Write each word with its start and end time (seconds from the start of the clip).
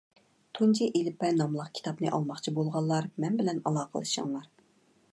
«تۇنجى 0.59 0.87
ئېلىپبە» 0.99 1.29
ناملىق 1.41 1.69
كىتابنى 1.79 2.13
ئالماقچى 2.15 2.57
بولغانلار 2.57 3.09
مەن 3.25 3.41
بىلەن 3.43 3.61
ئالاقىلىشىڭلار. 3.67 4.53